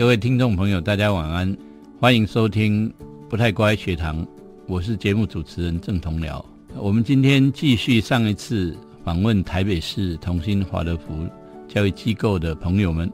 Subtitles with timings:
[0.00, 1.54] 各位听众朋友，大家晚安，
[2.00, 2.88] 欢迎收听
[3.28, 4.24] 《不太乖学堂》，
[4.66, 6.42] 我是节目主持人郑同僚。
[6.74, 8.74] 我们今天继续上一次
[9.04, 11.28] 访问台北市同心华德福
[11.68, 13.12] 教育机构的朋友们。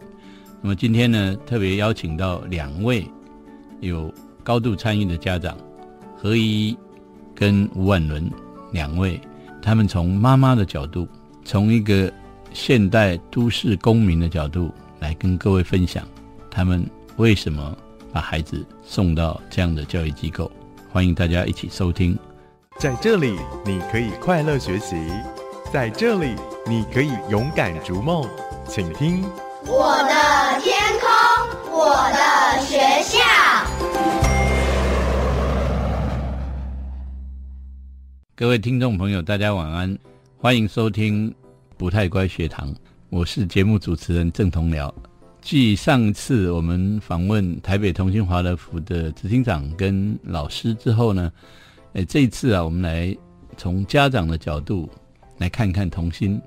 [0.62, 3.04] 那么今天呢，特别邀请到两位
[3.80, 4.14] 有
[4.44, 5.58] 高度参与的家长
[6.16, 6.76] 何怡
[7.34, 8.30] 跟吴婉伦
[8.70, 9.20] 两位，
[9.60, 11.08] 他们从妈妈的角度，
[11.44, 12.12] 从一个
[12.52, 16.06] 现代都市公民的角度来跟各位分享。
[16.56, 16.88] 他们
[17.18, 17.76] 为什么
[18.10, 20.50] 把孩子送到这样的教育机构？
[20.90, 22.18] 欢迎大家一起收听。
[22.78, 24.96] 在这里，你可以快乐学习；
[25.70, 26.34] 在这里，
[26.66, 28.26] 你可以勇敢逐梦。
[28.66, 29.22] 请听
[29.66, 33.18] 我的天空，我的学校。
[38.34, 39.98] 各位听众朋友，大家晚安，
[40.38, 41.34] 欢迎收听
[41.76, 42.74] 不太乖学堂，
[43.10, 44.90] 我是节目主持人郑同僚。
[45.48, 51.32] 继上次我们访问台北同心华德福的执行长跟老师之后呢，
[51.92, 53.16] 诶，这一次啊，我们来
[53.56, 54.90] 从家长的角度
[55.38, 56.42] 来看看童心。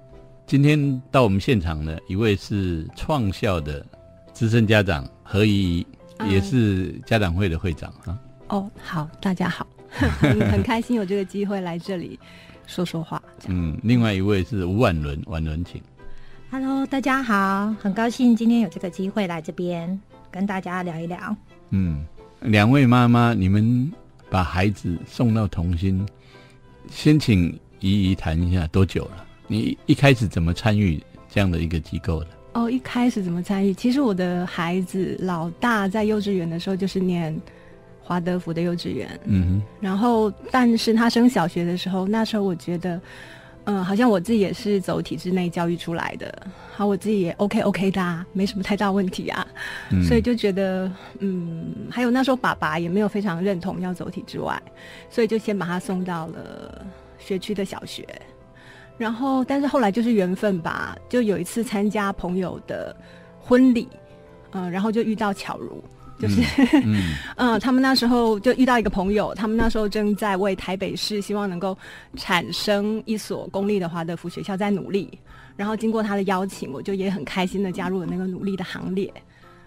[0.46, 3.86] 今天到我们现场的一位是创校的
[4.34, 5.88] 资深家长何怡，
[6.30, 8.20] 也是家长会的会长啊。
[8.50, 9.66] 哦，好，大家好，
[10.52, 12.20] 很开心有这个机会来这里
[12.68, 13.24] 说说话。
[13.48, 15.82] 嗯，另外一位是吴婉伦，婉伦请。
[16.52, 21.36] Hello，大家好，很高兴今天有这个机会来这边跟大家聊一聊。
[21.70, 22.04] 嗯，
[22.42, 23.92] 两位妈妈，你们
[24.32, 26.04] 把孩子送到童心，
[26.90, 29.24] 先请姨姨谈一下多久了？
[29.46, 32.28] 你一开始怎么参与这样的一个机构的？
[32.54, 33.72] 哦，一开始怎么参与？
[33.72, 37.40] 其实我的孩子老大在幼稚园的时候就是念
[38.02, 43.00] 华德福的幼稚园，嗯哼，然后但是他升小学的时候，那时候我觉得。
[43.70, 46.34] 嗯，好像我自己也是走体制内教育出来的，
[46.76, 49.46] 好，我自己也 OK OK 的，没什么太大问题啊，
[50.08, 54.60] 所以就觉得，嗯，还有那时候爸爸也没有非常认同要走体制外，
[55.08, 56.84] 所以就先把他送到了
[57.20, 58.08] 学区的小学，
[58.98, 62.96] 然后，但是后来就是缘分吧，就有一次参加朋友的
[63.40, 63.88] 婚礼，
[64.54, 65.84] 嗯，然后就遇到巧如。
[66.20, 66.42] 就是，
[67.38, 71.76] 嗯，他们那时候就遇到一个朋友，他们那时候正在为台北市希望能够
[72.18, 75.18] 产生一所公立的华德福学校在努力，
[75.56, 79.12] 然后经过他的邀请，我就也很开心的加入了那个努力的行列，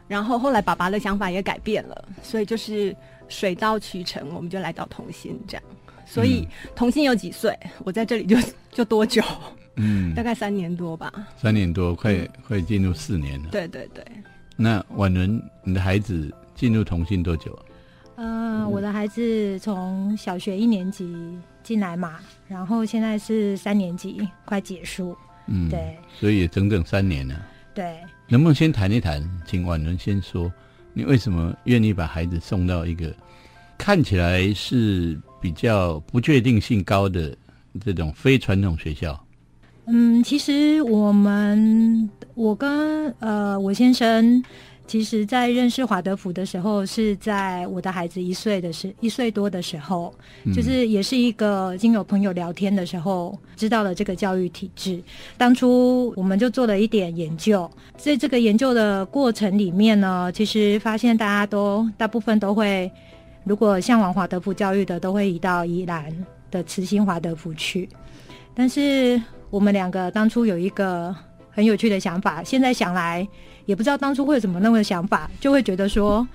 [0.07, 2.95] 然后后来爸爸的想法也改变了，所以就是
[3.29, 5.63] 水到渠成，我们就来到同心这样，
[6.05, 6.47] 所以
[6.77, 8.37] 同心有几岁，我在这里就
[8.71, 9.23] 就多久，
[9.77, 12.15] 嗯， 大概三年多吧，三年多，快
[12.47, 14.05] 快进入四年了，对对对，
[14.55, 16.31] 那婉伦，你的孩子。
[16.55, 17.59] 进入同心多久？
[18.17, 21.17] 嗯，我的孩子从小学一年级
[21.63, 25.17] 进来嘛，然后现在是三年级，快结束。
[25.47, 27.35] 嗯，对，所以也整整三年了。
[27.75, 27.99] 对，
[28.29, 29.29] 能不能先谈一谈？
[29.47, 30.53] 请婉伦先说，
[30.93, 33.13] 你为什么愿意把孩子送到一个
[33.79, 37.35] 看起来是比较不确定性高的
[37.81, 39.19] 这种非传统学校？
[39.87, 44.45] 嗯，其实我们我跟呃我先生。
[44.93, 50.15] 其实，在认识华德福的时候，是在我的孩子一岁的时一岁多的时候，
[50.55, 55.03] 就是也是一个经有朋友聊天的时候，知道了这个教育体制。
[55.39, 62.93] 当初我们就做了一点研究，在这个研究的过程里面呢，其实发现大家都大部分都会，
[63.45, 66.15] 如果向往华德福教育的，都会移到宜兰
[66.51, 67.89] 的慈心华德福去。
[68.55, 71.17] 但是我们两个当初有一个
[71.53, 73.27] 很有趣的想法，现在想来。
[73.65, 76.27] 也不知道当初会有什么那么想法，就会觉得说，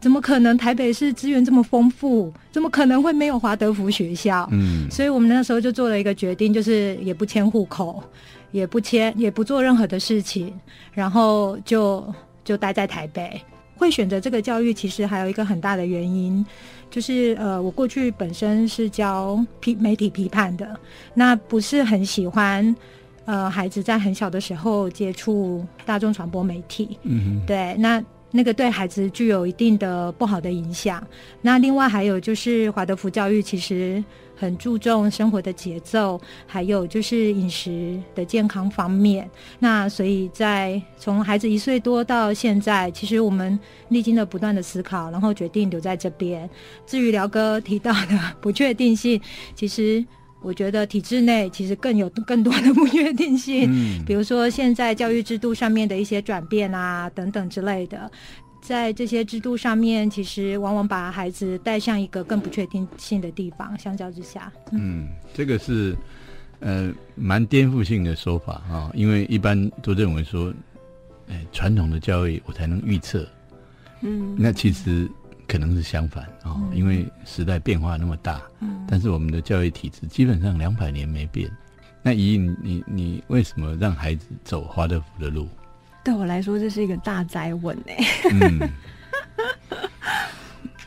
[0.00, 4.48] 怎么可能台北市资源这么丰富，怎么可能会没有华德福学校？
[4.52, 8.00] 嗯，所以我们那时候就做了一个决定，就是也不迁户口，
[8.52, 10.54] 也不迁，也不做任何的事情，
[10.92, 12.14] 然后就
[12.44, 13.40] 就待在台北。
[13.74, 16.46] 会选择这个教育，其实还有一个很大的原因，
[16.90, 20.78] 就是呃，我过去本身是教批媒体批判的，
[21.12, 22.72] 那不是很喜欢。
[23.28, 31.06] 呃，孩子在很小的时候接触大众传播媒体，嗯，对，那那个对孩子具有一定的不好的影响。
[31.42, 34.02] 那另外还有就是华德福教育其实
[34.34, 39.28] 很注重生活的节奏，还有就是饮食的健康方面。
[39.58, 43.60] 那所以在从孩子一岁多到现在，其实我们
[43.90, 46.48] 历经了不断的思考，然后决定留在这边。
[46.86, 49.20] 至于辽哥提到的 不确定性，
[49.54, 50.02] 其实。
[50.40, 53.70] 我觉得体制内其实更有 更多的不确定性，
[54.06, 58.10] 比如说现在教育制度上面的一些转变啊等等之类的，
[58.62, 63.76] 在这些制度上面，其实往往把孩子带向一个更不确定性的地方。
[63.78, 65.96] 相较之下，嗯，这个是
[66.60, 70.52] 呃蛮颠覆性的说法啊，因为一般都认为说，
[71.28, 73.26] 哎，传统的教育我才能预测，
[74.02, 75.08] 嗯，那其实
[75.48, 81.50] 可能是相反哦，因为时代变化那么大，嗯，但是我们的教育体制基本上两百年没变。
[82.02, 85.48] 那姨，你你为什么让孩子走华德福的路？
[86.04, 87.96] 对我来说，这是一个大灾问哎。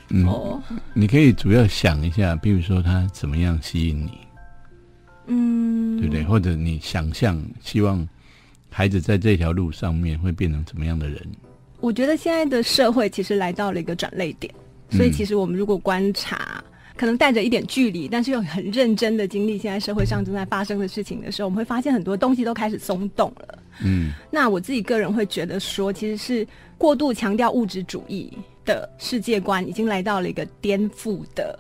[0.10, 0.62] 嗯，哦，
[0.94, 4.18] 你可以主要想一下，比如说他怎么样吸引你，
[5.28, 6.24] 嗯，对不对？
[6.24, 8.08] 或者你想象希望
[8.70, 11.20] 孩子在这条路上面会变成怎么样的人？
[11.82, 14.54] 我觉得现在的社会其实来到了一个转类点，
[14.92, 16.64] 所以其实我们如果观察。
[16.98, 23.58] 可能带着一点距离，但是又很认真的经历现在社会上正在发生的事情的时候，我们会发现很多东西都开始松动了。
[23.84, 26.48] 嗯，那我自己个人会觉得说，其实是
[26.78, 28.32] 过度强调物质主义
[28.64, 31.58] 的世界观已经来到了一个颠覆的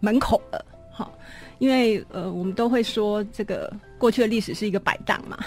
[0.00, 0.62] 门口了。
[0.92, 1.10] 好，
[1.58, 5.38] 因为呃，我们都会说这个过去的历史是一个摆荡嘛，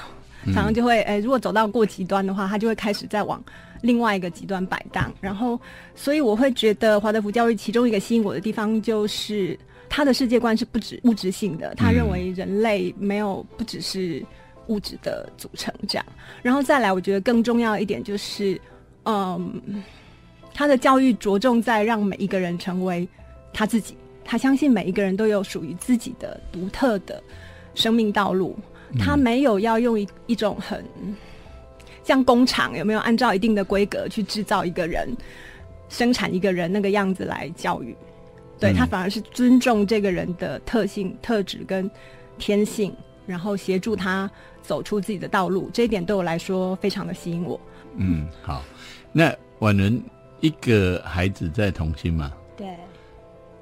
[0.53, 3.43] 常常就会哎，如果走到过极端的话，他就会开始在往。
[3.81, 5.59] 另外一个极端摆荡，然后，
[5.93, 9.55] 所以我会觉得华德福教育其中一个吸引我的地方，就是
[9.89, 14.25] 他的世界观是不止物质性的，他认为人类没有不只是
[14.67, 16.05] 物质的组成这样，
[16.41, 18.59] 然后再来，我觉得更重要一点就是，
[19.03, 19.61] 嗯，
[20.51, 23.07] 他的教育着重在让每一个人成为
[23.53, 27.21] 他自己，他相信每一个人都有属于自己的独特的
[27.75, 28.57] 生命道路，
[28.97, 30.83] 他没有要用一一种很。
[32.03, 35.09] 像工厂有没有按照一定的规格去制造一个人，
[35.89, 37.95] 生产一个人那个样子来教育？
[38.59, 41.89] 对他反而是尊重这个人的特性、特质跟
[42.37, 42.95] 天性，
[43.25, 44.29] 然后协助他
[44.61, 45.69] 走出自己的道路。
[45.73, 47.59] 这一点对我来说非常的吸引我。
[47.97, 48.63] 嗯，好。
[49.11, 49.99] 那婉伦
[50.41, 52.31] 一个孩子在同心嘛？
[52.55, 52.67] 对。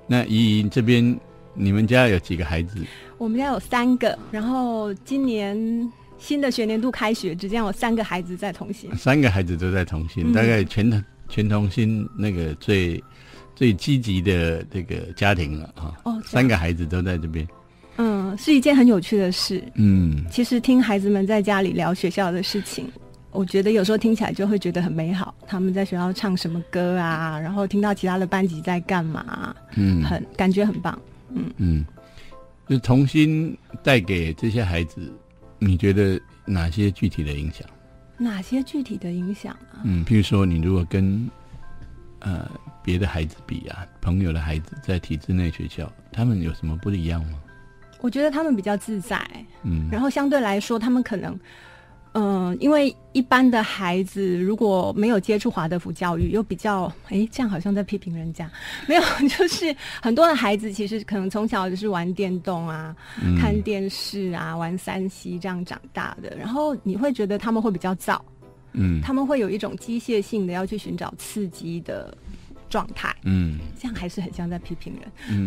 [0.06, 1.18] 那怡怡这边，
[1.54, 2.78] 你们家有几个孩子？
[3.18, 5.92] 我们家有三个，然后今年。
[6.20, 13.04] 新的学年度开学，只见有三个孩子在同心，三个孩子都在同心，大概全全同心那个最
[13.54, 15.92] 最积极的这个家庭了啊！
[16.06, 17.46] 哦，三个孩子都在这边，
[17.98, 19.62] 嗯，是一件很有趣的事。
[19.74, 22.90] 嗯，其实听孩子们在家里聊学校的事情，
[23.32, 25.36] 我觉得有时候听起来就会觉得很美好。
[25.46, 27.38] 他们在学校唱什么歌啊？
[27.38, 29.54] 然后听到其他的班级在干嘛？
[29.76, 30.98] 嗯，很感觉很棒。
[31.36, 31.86] 嗯嗯，
[32.68, 35.12] 就重新带给这些孩子。
[35.60, 37.68] 你觉得哪些具体的影响？
[38.18, 39.82] 哪些具体的影响啊？
[39.84, 41.30] 嗯，譬如说，你如果跟
[42.20, 42.50] 呃
[42.84, 47.40] 别的孩子比啊，朋友的孩子在体制内学校，他们有什么不一样吗？
[48.02, 49.26] 我觉得他们比较自在，
[49.64, 51.40] 嗯，然后相对来说，他们可能。
[52.14, 58.50] 嗯，因为一般的孩子如果没有接触华德福教育，又比较哎，这样好像在批评人家。
[58.88, 62.96] 没有， 就是很多的孩子其实可能从小就是玩电动啊、
[63.40, 68.20] 看电视啊、玩三 C 这样长大的，然后你会觉得他们会比较燥，
[68.74, 72.16] 嗯，他们会有一种机械性的要去寻找刺激的
[72.70, 75.12] 状态，嗯，这样还是很像在批评人。
[75.30, 75.46] 嗯，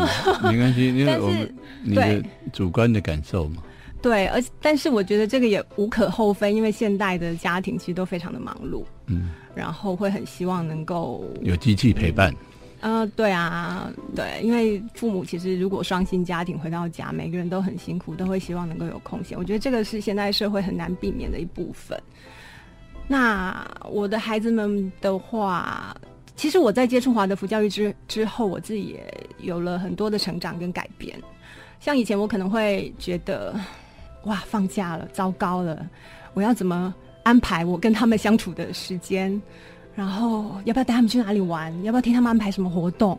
[0.51, 1.55] 没关系，因为 我们
[1.85, 2.21] 你的
[2.53, 3.62] 主观的感受嘛。
[4.06, 12.32] 对，而但是我觉得这个也无可厚非，因为现代的家庭其实都非常的忙碌，嗯，然后会很希望能够有机器陪伴。
[12.82, 19.37] 呃，对啊，对，因为父母其实如果双薪家庭回到家，每个人都很辛苦，都会希望能够有空闲。
[19.37, 22.00] 我觉得这个是现代社会很难避免的一部分。
[23.09, 25.97] 那我的孩子们的话，
[26.37, 29.04] 其实我在接触华德福教育之之后，我自己也
[29.40, 31.21] 有了很多的成长跟改变。
[31.81, 33.59] 像以前我可能会觉得。
[34.26, 35.85] 哇，放假了，糟糕了！
[36.35, 39.40] 我要怎么安排我跟他们相处的时间？
[39.95, 41.73] 然后要不要带他们去哪里玩？
[41.83, 43.18] 要不要替他们安排什么活动？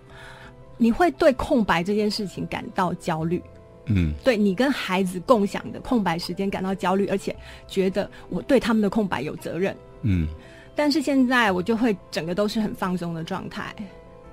[0.77, 3.41] 你会对空白这件事情感到焦虑，
[3.85, 7.35] 嗯，对你跟孩子共享的空白时间感到焦虑，而且
[7.67, 10.27] 觉得我对他们的空白有责任，嗯。
[10.75, 13.73] 但是现在我就会整个都是很放松的状态，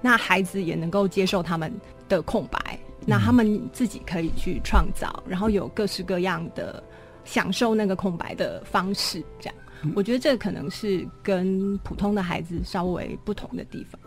[0.02, 1.73] 那孩子也能够接受他们
[2.07, 2.78] 的空白。
[3.07, 6.83] 那他们自己可以去创造，然后有各式各样的
[7.25, 9.55] 享受那个空白的方式，这样，
[9.95, 14.01] 我觉得这可能是跟普通的孩子稍微不同的地方。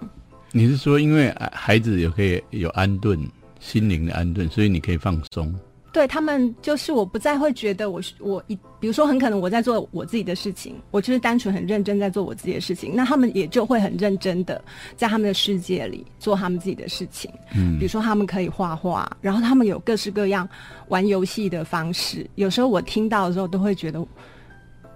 [0.51, 3.19] 你是说，因为孩子也可以有安顿
[3.59, 5.53] 心灵的安顿，所以你可以放松。
[5.97, 14.63] 对他们，就是我不再会觉得我我一，比如说很可能我在做我自己的事情，我就是单纯很认真在做我自己的事情，那他们也就会很认真的
[14.95, 17.31] 在他们的世界里做他们自己的事情。
[17.55, 20.47] 嗯，比如说他们可以画画，然后他们有各式各样
[20.89, 22.29] 玩游戏的方式。
[22.35, 24.05] 有时候我听到的时候都会觉得，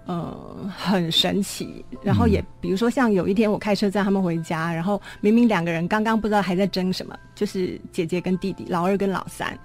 [0.06, 1.84] 呃，很神奇。
[2.04, 9.58] 然后也比如说像有一天我开车载他们回家，然后明明两个人刚刚不知道还在争什么，就是姐姐跟弟弟，老二跟老三。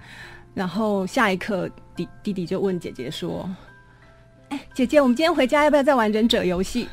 [0.57, 3.47] 然后下一刻，弟弟弟就问姐姐说
[4.49, 6.89] ：“哎，姐姐，我们今天回家要不要再玩忍者游戏？”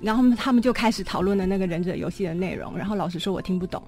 [0.00, 3.82] 然后他们就开始讨论了那个忍者游戏的内容，然后老师说我听不懂，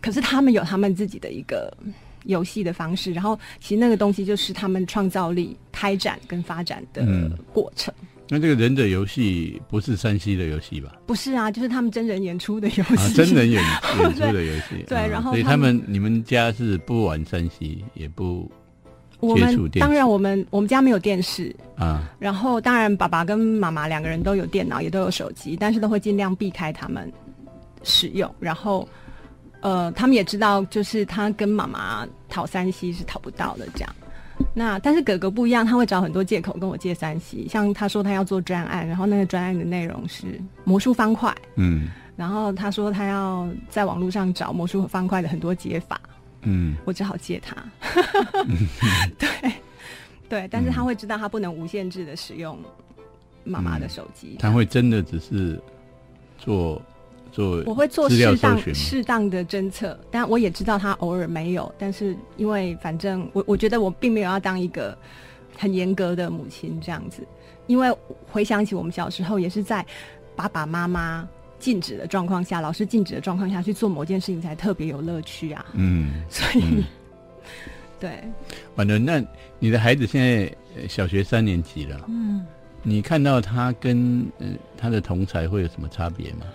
[0.00, 1.72] 可是他们有他们自己的一个
[2.24, 7.06] 游戏的方式，然后其实那个东西就是他们创造力开展跟发展的
[7.52, 7.94] 过程。
[8.30, 10.92] 那这个忍者游戏不是山西的游戏吧？
[11.06, 13.62] 不是啊，就是他们真人演出的游戏，啊真人演
[14.00, 14.84] 演出的游戏。
[14.86, 18.50] 对，然后所以他们你们家是不玩山西，也不
[19.20, 27.10] 我们当然我们我们家没有电视啊，然后当然爸爸跟妈妈两个人都有电脑，也都有手机，但是都会尽量避开他们
[27.82, 28.32] 使用。
[28.38, 28.86] 然后
[29.60, 33.96] 呃，他们也知道，就是他跟妈妈讨山西是讨不到的，这样。
[34.54, 46.00] 那但是哥哥不一样，他会找很多借口跟我借三 C，像他说他要做专案，然后那个专案的内容是魔术方块，嗯，然后他说他要在网络上找魔术方块的很多解法，
[46.42, 47.56] 嗯，我只好借他，
[49.18, 49.28] 对
[50.28, 52.58] 对，但是他会知道他不能无限制的使用
[53.44, 55.60] 妈妈的手机，他会真的只是
[56.36, 56.82] 做。
[57.30, 61.72] 做我会做适当适当的侦测，但我也知道他偶尔没有。
[61.78, 64.96] 但是因为反正我我觉得我并没有要当一个
[65.56, 67.22] 很严格的母亲这样子，
[67.66, 67.94] 因为
[68.30, 69.84] 回想起我们小时候也是在
[70.34, 75.66] 爸爸妈妈禁止的状况下，老师禁止的状况下去做某件事情才特别有乐趣啊。
[75.74, 76.84] 嗯， 所以
[78.00, 78.22] 对，
[78.76, 79.22] 反正那
[79.58, 82.46] 你的孩子现在小学三年级了，嗯，
[82.84, 86.46] 你看到他跟呃他的同才会有什么差别吗？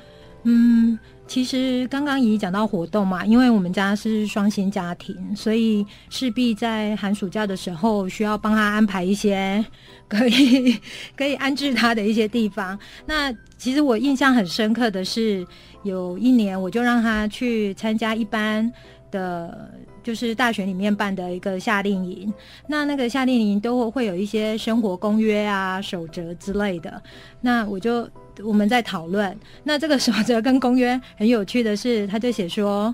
[0.45, 9.63] 嗯，其实刚刚姨讲到活动嘛，因为我们家是双薪家庭，所以势必在寒暑假的时候需要帮他安排一些
[10.09, 10.77] 可以
[11.15, 12.77] 可以安置他的一些地方。
[13.05, 15.47] 那其实我印象很深刻的是，
[15.83, 18.69] 有一年我就让他去参加一般
[19.09, 19.71] 的，
[20.03, 22.33] 就是大学里面办的一个夏令营。
[22.67, 27.01] 那那个夏令营都会有一些生活公约啊、守则之类的。
[27.39, 28.05] 那我就。
[28.43, 32.93] 我们在讨论，那这个守则跟公约很有趣的是，他就写说，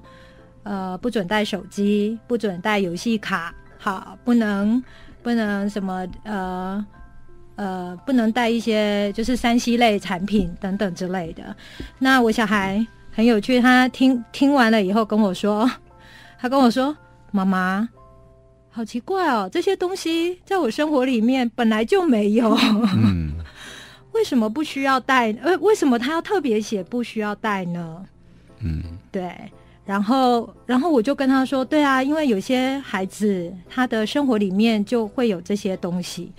[0.63, 4.84] 呃，不准带手机，不准带游戏卡，好，不能
[5.24, 6.86] 不能什么，呃
[7.55, 11.55] 呃，不能带一些就是三 C 类产品等等之类的。
[11.98, 15.69] 那我小孩很有趣，他听听完了以后跟我说，
[16.39, 16.96] 他跟我说，
[17.31, 17.88] 妈妈，
[18.69, 22.58] 好奇怪哦，这些东西在我生活里面本来就没有。
[24.19, 25.31] 为什么不需要带？
[25.41, 28.05] 呃，为什么他要特别写不需要带呢？
[28.59, 29.31] 嗯，对。
[29.85, 36.33] 然后，然后我就跟他说：“对啊，因为有些孩子他的生活里面就会有这些东西。”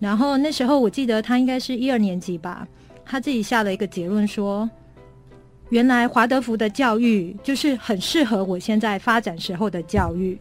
[0.00, 2.66] 然后那时候我记得他应该是一二年级吧，
[3.04, 4.68] 他自己下了一个结论说
[5.70, 10.36] ：“原来华德福的教育就是很适合我现在发展时候的教育。”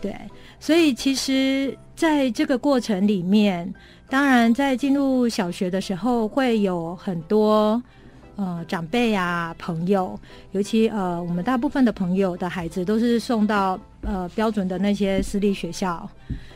[0.00, 0.16] 对，
[0.58, 3.70] 所以其实在这个过程里面。
[4.08, 7.80] 当然，在进入小学的时候，会有很多
[8.36, 10.18] 呃长辈啊、朋友，
[10.52, 16.08] 尤其呃我们大部分的朋友的孩子都是送到呃标准的那些私立学校，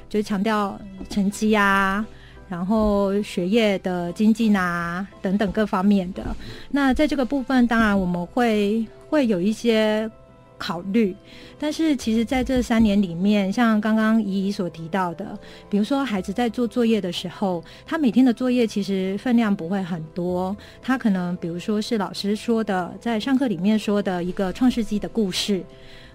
[0.09, 2.05] 就强调成绩啊，
[2.49, 6.25] 然后学业的精进啊等等各方面的。
[6.71, 10.11] 那在这个部分，当然我们会会有一些。
[10.65, 11.15] 考虑，
[11.59, 25.63] 但是其实在这三年里面，像刚刚怡怡所提到的，比如说孩子在做作业的时候，他每天的作业其实分量不会很多，他可能比如说是老师说的，在上课里面说的一个创世纪的故事，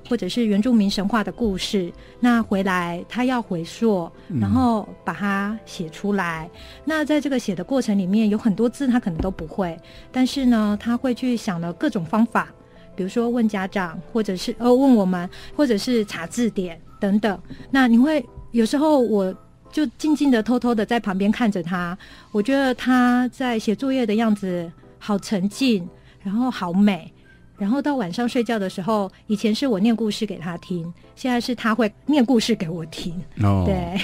[0.10, 6.50] 或者是原住民神话的故事，那回来他要回溯，然后把它写出来。
[6.84, 9.78] 那在这个写的过程里面，有很多字他可能都不会，
[10.12, 12.52] 但是呢，他会去想了各种方法。
[13.00, 17.40] 比如说问家长，或者是呃问我们，或者是查字典等等。
[17.72, 19.34] 那你会有时候我
[19.72, 21.98] 就静静的、偷偷的在旁边看着他，
[22.34, 25.88] 我觉得他在写作业的样子好沉静，
[26.22, 27.10] 然后好美。
[27.58, 33.14] 然后到晚上睡觉的时候，以前是我念故事给他听，现在是他会念故事给我听。
[33.42, 34.02] 哦，对，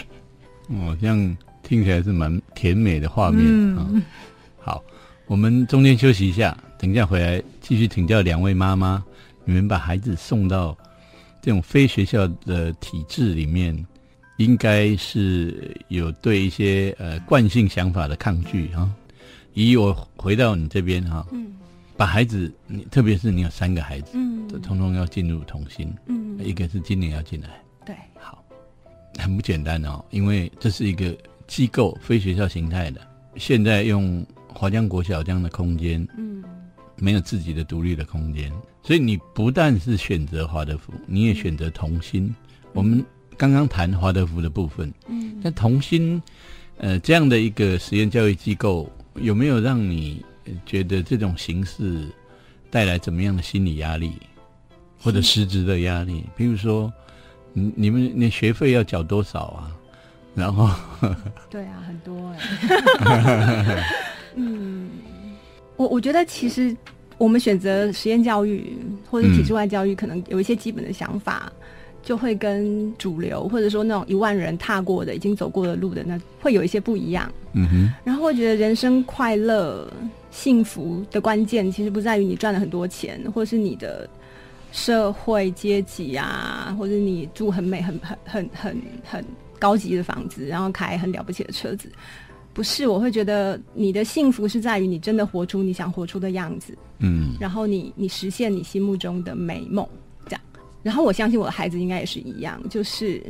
[0.70, 3.86] 哦，这样听起来是蛮甜美的画面啊。
[4.58, 4.82] 好，
[5.28, 6.58] 我们中间休息一下。
[6.78, 9.04] 等一下回来继续请教两位妈妈，
[9.44, 10.78] 你们把孩子送到
[11.42, 13.76] 这种非学校的体制里面，
[14.38, 18.88] 应该是有对一些呃惯性想法的抗拒啊。
[19.56, 21.56] 以我回到你这边哈，嗯，
[21.98, 27.50] 把孩子，你特别是你有三个孩子，嗯，通通要进入童心，嗯，一个是今年要进来，
[27.84, 28.46] 对，好，
[29.18, 31.18] 很不简单哦，因为这是一个
[31.48, 33.02] 机构非学校形态的，
[33.38, 36.44] 现在用华江国小这样的空间，嗯。
[36.98, 38.52] 没有自己的独立的空间，
[38.84, 42.34] 所以你不但是选择华德福，你也选择童心。
[42.74, 43.04] 我们
[43.38, 46.22] 刚刚谈华德福的部分，嗯，那童心，
[46.78, 50.24] 呃，这样的一个实验教育机构有没有让你
[50.66, 52.08] 觉得这种形式
[52.70, 54.14] 带来怎么样的心理压力，
[55.00, 56.26] 或者实质的压力？
[56.36, 56.92] 比如说，
[57.54, 59.72] 你你们那学费要缴多少啊？
[60.36, 60.70] 然后，
[61.50, 62.40] 对啊，很多哎。
[63.06, 63.84] 嗯，
[65.78, 66.76] 我我觉得其实
[67.18, 68.76] 我们选择实验教育
[69.10, 71.52] 或者体制外教育，可能有一些基本的想法。
[72.06, 77.28] 就会跟主流或者说那种一万人踏过的、已经走过的路的那会有一些不一样。
[77.54, 77.94] 嗯哼。
[78.04, 79.92] 然后我觉得人生快乐、
[80.30, 84.08] 幸福的关键，其实不在于你赚了很多钱，或是你的
[84.72, 89.26] 社会阶级啊，或者你住很美、很很很很很
[89.58, 91.90] 高级的房子，然后开很了不起的车子。
[92.56, 96.76] 不是，我会觉得你的幸福是在于你真的活出你想活出的样子。
[97.00, 97.36] 嗯。
[97.38, 99.86] 然后你你实现你心目中的美梦。
[100.26, 100.42] 这样
[100.82, 103.22] 然后我相信我的孩子应该也是一样，就是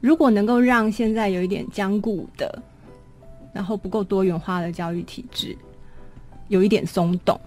[0.00, 2.62] 如果能够让现在有一点僵固的，
[3.52, 5.56] 然后不够多元化的教育体制
[6.46, 7.38] 有一点松动，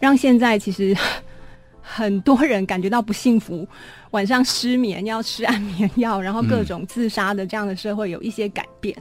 [0.00, 0.96] 让现在其实
[1.82, 3.68] 很多人感觉到不幸福，
[4.12, 8.96] 晚上失眠要吃安眠药，然后各种自杀的这样的社会有一些改变，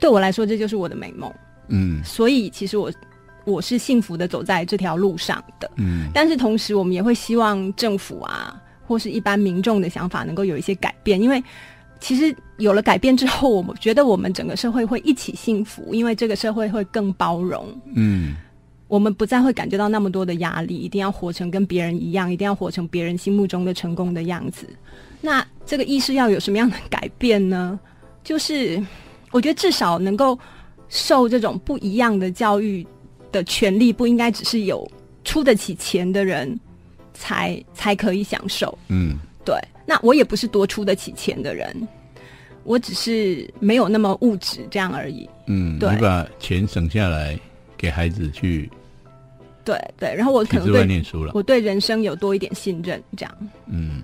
[0.00, 1.32] 对我来说这就是我的美梦。
[1.68, 2.90] 嗯，所以其实我。
[3.46, 11.42] 我是幸福的走在这条路上的，嗯，但是同时我们也会希望政府啊，或是一般民众的想法能够有一些改变，因为
[11.98, 18.36] 其实有了改变之后，我们觉得我们整个社会会一起幸福，因为这个社会会更包容，嗯，
[18.88, 24.68] 我们不再会感觉到那么多的压力，一定要活成跟别人一样，一定要活成别人心目中的成功的样子。
[25.22, 27.80] 那这个意识要有什么样的改变呢？
[28.22, 28.80] 就是
[29.30, 30.38] 我觉得至少能够
[30.88, 32.86] 受这种不一样的教育。
[33.32, 34.90] 的权利不应该只是有
[35.22, 36.58] 出得起钱的人
[37.14, 38.76] 才才可以享受。
[38.88, 39.54] 嗯，对。
[39.86, 41.86] 那我也不是多出得起钱的人，
[42.64, 45.30] 我只是没有那么物质这样而已。
[45.46, 45.94] 嗯，对。
[45.94, 47.38] 你把钱省下来
[47.76, 48.68] 给孩子去，
[49.64, 50.12] 对对。
[50.12, 53.32] 然后我可能对念书了，我对人生有多一点信任，这样。
[53.68, 54.02] 嗯，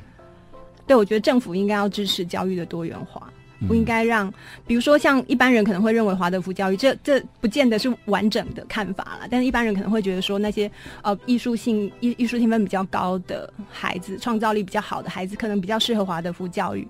[0.86, 3.28] 对，我觉得政府应该要支持教育的多元化。
[3.66, 4.32] 不应该让，
[4.66, 9.26] 比如说像一般人可能会认为华德福教育，这这不见得是完整的看法了。
[9.30, 10.70] 但是一般人可能会觉得说，那些
[11.02, 16.86] 呃艺术性艺艺术天分比较高的孩子，创造力比较好的孩子，可能比较适合华德福教育。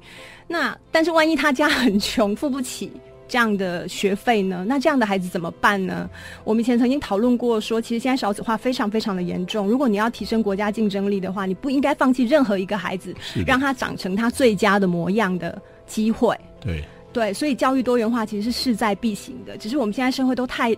[0.49, 2.93] 那但是万一他家很穷，付不起
[3.29, 4.65] 这样的学费呢？
[4.69, 6.09] 那这样的孩子怎么办呢？
[6.45, 9.67] 我们以前曾经讨论过，说其实现在少子化非常非常的严重。
[9.67, 16.39] 如果你要提升国家竞争力的话，你不应该放弃任何一个孩子，让他长成他最佳的模样的机会。
[16.67, 19.57] 对对，所以教育多元化其实是势在必行的。
[19.57, 20.77] 只是我们现在社会都太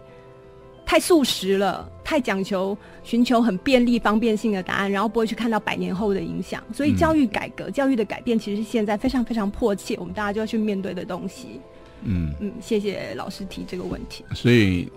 [0.87, 6.63] 太素食了，太讲求寻求很便利、方便性的答案，然后不会去看到百年后的影响。
[6.73, 11.61] 所以教育改革、教育的改变，其实是现在非常非常迫切，我们大家就要去面对的东西。
[12.05, 14.25] 嗯嗯，谢谢老师提这个问题。
[14.33, 14.89] 所以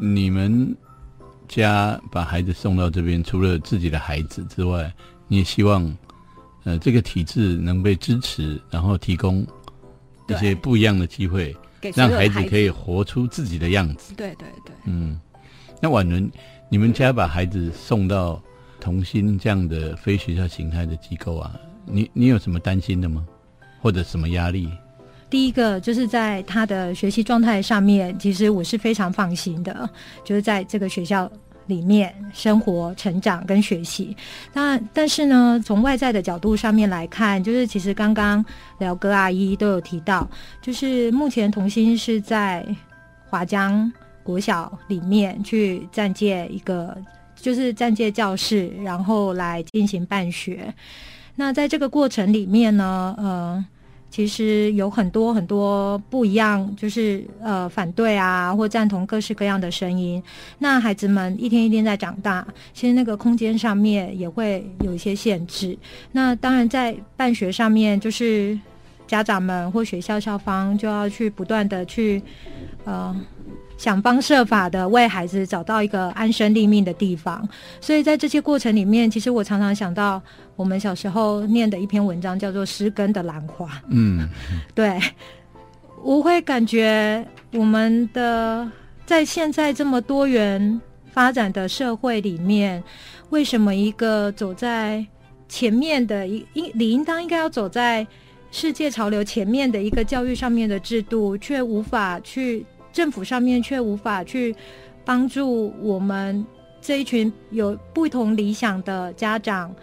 [0.00, 0.76] 你们
[1.48, 4.92] 家把孩子送到这边，除了自己的孩子之外，
[5.26, 5.92] 你也希望
[6.62, 9.44] 呃这个体制能被支持，然后提供。
[10.28, 11.54] 一些不一样的机会，
[11.94, 14.14] 让孩子可以活出自己的样子。
[14.16, 14.74] 对对对。
[14.86, 15.20] 嗯，
[15.80, 16.30] 那婉伦，
[16.68, 18.40] 你们家把孩子送到
[18.80, 23.26] 童心这样的非学校形态的机构啊，你你有什么担心的吗？
[23.80, 24.70] 或者什么压力？
[25.28, 29.88] 第一个就是在他的学习状态上面，其实我是非常放心的，
[30.24, 31.30] 就是在这个学校。
[31.66, 34.16] 里面生活、成长跟学习，
[34.52, 38.44] 那但是呢，从外在的角度上面来看，就是其实刚刚
[38.78, 40.28] 聊哥阿姨都有提到，
[40.60, 42.66] 就是目前童心是在
[43.28, 43.90] 华江
[44.22, 46.96] 国小里面去暂借一个，
[47.36, 50.72] 就是暂借教室，然后来进行办学。
[51.34, 53.64] 那在这个过程里面呢，呃。
[54.14, 60.22] 其实有很多很多不一样，就是呃反对啊或赞同各式各样的声音。
[60.56, 65.76] 那孩子们一天一天在长大，其实那个空间上面也会有一些限制。
[66.12, 68.56] 那当然在办学上面，就是
[69.04, 72.22] 家长们或学校校方就要去不断的去
[72.84, 73.12] 呃。
[73.76, 77.46] 想方设法的为孩子找到一个安身立命的地方，
[77.80, 80.22] 所以在这些过程里面，其实我常常想到
[80.54, 83.66] 我们小时候念的一篇文章，叫做《失根的兰花》。
[83.90, 84.28] 嗯，
[84.74, 84.98] 对，
[86.02, 88.70] 我会感觉我们的
[89.04, 90.80] 在现在这么多元
[91.12, 92.82] 发展的社会里面，
[93.30, 95.04] 为什么一个走在
[95.48, 98.06] 前面的一应理应当应该要走在
[98.52, 102.64] 世界潮流前面的一个教育上面的制度，却无法去。
[102.94, 104.54] 政府上面却无法去
[105.04, 106.46] 帮助我们
[106.80, 109.74] 这一群有不同理想的家长，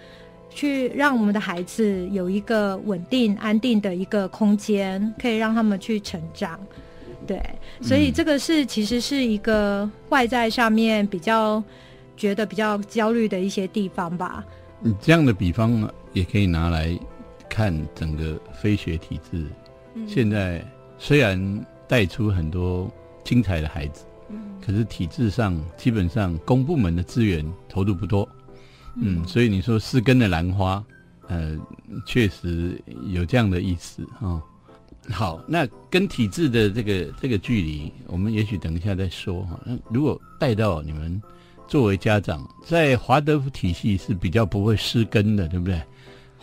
[0.49, 6.57] 去让我们的孩子有一个稳定安定的一个空间，可以让他们去成长。
[7.27, 7.39] 对，
[7.81, 11.61] 所以这个是其实是一个外在上面比较
[12.15, 14.43] 觉得比较焦虑的一些地方吧。
[14.79, 16.97] 你，这样的比方也可以拿来
[17.49, 19.45] 看整个非学体制。
[20.07, 20.65] 现在
[20.97, 22.89] 虽然带出很多
[23.23, 28.27] 精彩的孩子，嗯可是体制上基本上公部门的资源投入不多。
[28.95, 30.83] 嗯，所以你说四根的兰花，
[31.27, 31.57] 呃，
[32.05, 34.41] 确实有这样的意思啊。
[35.09, 39.59] 好，那跟体制的这个这个距离，我们也许等一下再说哈。
[39.65, 41.19] 那如果带到你们
[41.67, 45.81] 作为家长，在华德福体系是比较不会失根的，对不对？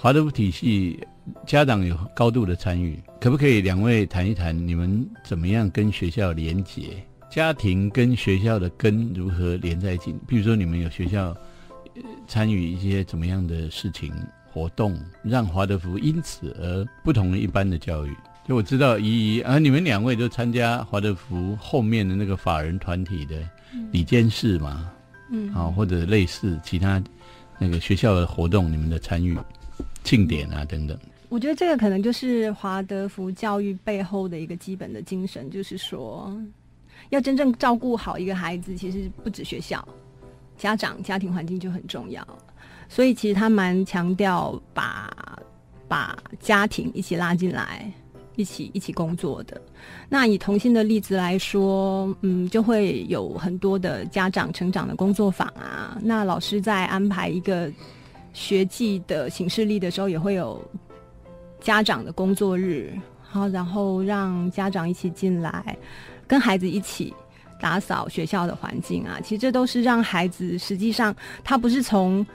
[0.00, 1.04] 华德福体系
[1.44, 7.04] 家长有高度的参与，可不可以两位谈一谈你们怎么样跟学校连结？
[7.28, 10.14] 家庭跟学校的根如何连在一起？
[10.24, 11.36] 比如说你们有学校
[12.28, 14.12] 参与一些怎么样的事情
[14.52, 18.16] 活动，让华德福因此而不同于一般的教育？
[18.46, 23.36] 就我知道，怡怡啊，你们两位都参加华德福后面的那个法人团体的
[23.90, 24.88] 理监事嘛，
[25.32, 27.02] 嗯，啊，或者类似其他
[27.58, 29.36] 那个学校的活动，你们的参与、
[30.08, 30.98] 庆典啊等等。
[31.28, 36.34] 我觉得这个可能就是华德福教育背后的一个基本的精神，就是说，
[37.10, 39.86] 要真正照顾好一个孩子，其实不止学校、
[40.56, 42.26] 家长、家庭环境就很重要。
[42.88, 45.38] 所以其实他蛮强调把
[45.86, 47.92] 把家庭一起拉进来。
[48.36, 49.60] 一起一起工作的，
[50.08, 55.98] 那以同性的例子来说，嗯，就会有很多的家长成长的工作坊啊。
[56.00, 57.68] 那老师在安排一个
[58.32, 60.62] 学季的形式力的时候，也会有
[61.60, 65.76] 家长的工作日，好，然后让家长一起进来，
[66.26, 67.14] 跟孩子一起
[67.60, 69.18] 打扫学校的环境啊。
[69.22, 72.26] 其实这都是让孩子实际上他不是从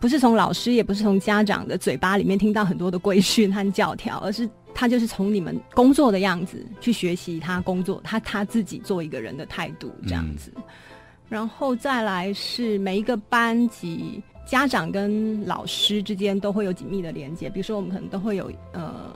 [0.00, 4.48] 不是从老师，也不是从家长的嘴巴里面听到很多的规训和教条，而是。
[4.74, 10.50] 他就是从你们工作的样子去学习他工作，他他自己做一个人的态度这样子，
[11.28, 19.14] 然后再来是每一个班级家长跟老师之间都会有紧密的连接，比如说我们可能都会有呃，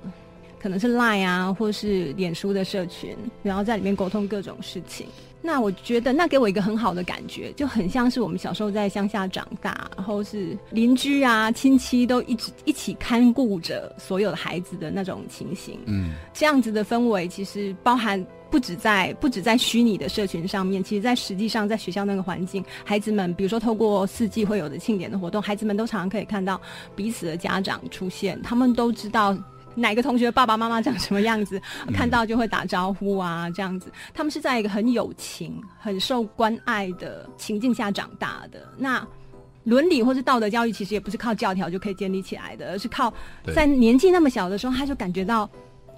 [0.58, 5.06] 可能是 Line 啊，或是脸书的社群，然后在里面沟通各种事情。
[5.46, 15.78] 那我觉得，那给我一个很好的感觉，就很像是我们小时候在乡下长大，然后是邻居啊、亲戚都一直一起看顾着所有的孩子的那种情形。
[15.86, 26.60] 嗯，这样子的氛围其实包含不止在不止在虚拟的社群上面，其实在实际上在学校那个环境，孩子们比如说透过四季会有的庆典的活动，孩子们都常常可以看到
[26.96, 29.36] 彼此的家长出现，他们都知道。
[29.76, 31.60] 哪个同学爸爸妈妈长什么样子，
[31.92, 33.92] 看到就会打招呼啊，这样子。
[34.12, 38.66] 他们是在一个很友情、很受关爱的情境下长大的。
[38.76, 39.06] 那
[39.64, 43.12] 伦理或是道德教育，其实也不是靠教条就可以建立起来的，而是靠
[43.54, 45.48] 在年纪那么小的时候，他就感觉到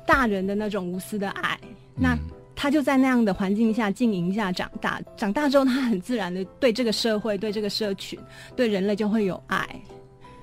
[0.06, 1.58] 大人的那种无私的爱。
[1.94, 2.16] 那
[2.56, 8.18] 他就在那样的环境下经营下长大，长大之后，他很自然的对这个社会、对这个社群、
[8.56, 9.64] 对人类就会有爱。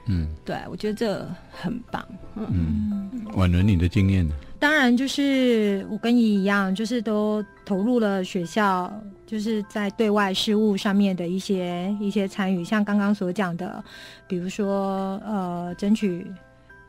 [0.08, 2.06] 嗯，对，我觉得这很棒。
[2.36, 4.34] 嗯，婉伦，你的经验呢？
[4.60, 8.92] 当然，就是我跟你一样，就是都投入了学校，
[9.26, 13.84] 就是在对外事务上面的一些一些参与，像刚刚所讲的，
[14.28, 16.26] 比如说呃，争取。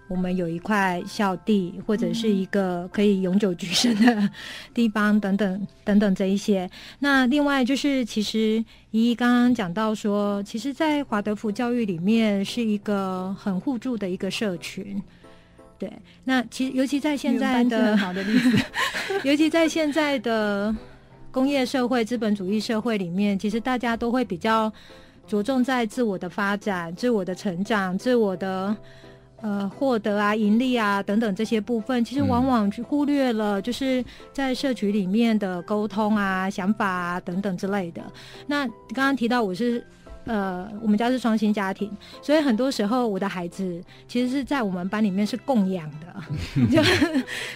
[0.08, 4.30] 我们有一块校地，或者是一个可以永久居身的
[4.72, 6.70] 地方，等等等等这一些。
[7.00, 15.02] 那另外就是，其实依依刚刚讲到说，其实，在华德福教育里面是一个很互助的一个社群。
[15.76, 15.92] 对，
[16.22, 18.56] 那其实尤其在现在的好的例子，
[19.24, 20.72] 尤其在现在的
[21.32, 24.72] 工业社会、资本主义社会里面，其实大家都会比较
[25.26, 28.76] 着重在自我的发展、自我的成长、自我的。
[29.40, 38.02] 呃，获得啊，盈利啊，等等这些部分，其实往往忽略了，就是在社群里面的沟通啊、想法啊等等之类的。
[38.46, 39.84] 那刚刚提到我是。
[40.26, 46.06] 呃，我们家是双薪家庭，所以很多时候我的孩子其实是在我们班里面是供养的，
[46.70, 46.82] 就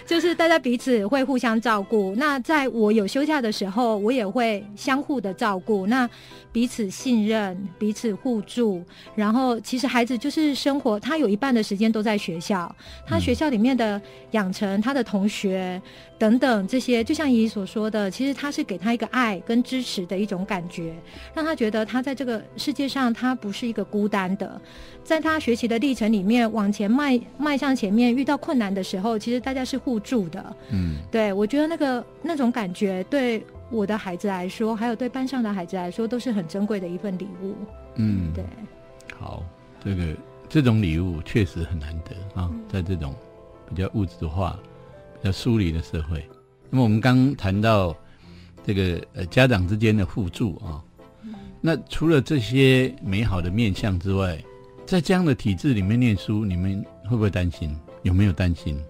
[0.07, 2.13] 就是大家彼此会互相照顾。
[2.15, 6.09] 那在我有休假的时候，我也会相互的照顾，那
[6.51, 8.81] 彼此信任、彼此互助。
[9.15, 12.73] 然后其实孩子就是生活，他有一半的时间都在学校，
[13.05, 15.81] 他学校里面的养成，他的同学。
[16.21, 20.93] 等等，这些就像姨所说的，其实他是给他一个爱跟支持的一种感觉，
[21.33, 24.61] 让他觉得他在这个世界上他不是一个孤单的，
[25.03, 30.55] 在他学习的历程里面往前迈迈向前面，遇到困难的时候，其实大家是互助的。
[30.69, 37.55] 嗯，对我觉得那个那种感觉，对我的孩子来说，还有对班上的孩子来说，都是很珍贵的一份礼物。
[37.95, 38.45] 嗯，对。
[39.19, 39.43] 好，
[39.83, 40.15] 这个
[40.47, 43.15] 这种礼物确实很难得啊，在这种
[43.67, 44.59] 比较物质化。
[45.23, 46.25] 要疏离的社会，
[46.69, 47.95] 那么我们刚谈到
[48.65, 50.81] 这个呃家长之间的互助啊，
[51.59, 54.37] 那除了这些美好的面相之外，
[54.85, 57.77] 在这样的体制里面念书，你们会不会担心？
[58.03, 58.81] 有没有担心？